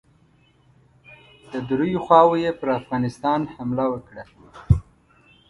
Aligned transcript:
د 1.51 1.53
دریو 1.67 2.03
خواوو 2.05 2.41
یې 2.43 2.51
پر 2.59 2.67
افغانستان 2.79 3.39
حمله 3.55 3.85
وکړه. 3.89 4.23